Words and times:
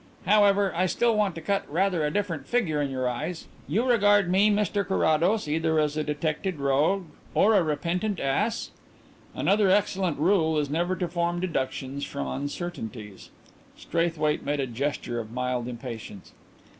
"However, 0.25 0.73
I 0.75 0.87
still 0.87 1.15
want 1.15 1.35
to 1.35 1.41
cut 1.41 1.65
a 1.69 1.71
rather 1.71 2.09
different 2.09 2.47
figure 2.47 2.81
in 2.81 2.89
your 2.89 3.07
eyes. 3.07 3.45
You 3.67 3.87
regard 3.87 4.31
me, 4.31 4.49
Mr 4.49 4.83
Carrados, 4.83 5.47
either 5.47 5.77
as 5.79 5.95
a 5.95 6.03
detected 6.03 6.57
rogue 6.57 7.05
or 7.35 7.53
a 7.53 7.61
repentant 7.61 8.19
ass?" 8.19 8.71
"Another 9.35 9.69
excellent 9.69 10.17
rule 10.17 10.57
is 10.57 10.71
never 10.71 10.95
to 10.95 11.07
form 11.07 11.39
deductions 11.39 12.03
from 12.03 12.25
uncertainties." 12.25 13.29
Straithwaite 13.77 14.43
made 14.43 14.59
a 14.59 14.65
gesture 14.65 15.19
of 15.19 15.33
mild 15.33 15.67
impatience. 15.67 16.31